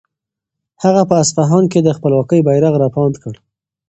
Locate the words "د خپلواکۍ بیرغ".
1.83-2.73